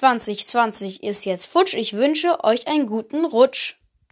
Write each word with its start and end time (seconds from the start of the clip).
2020 0.00 1.02
ist 1.02 1.26
jetzt 1.26 1.44
futsch. 1.44 1.74
Ich 1.74 1.92
wünsche 1.92 2.42
euch 2.42 2.66
einen 2.68 2.86
guten 2.86 3.26
Rutsch. 3.26 3.79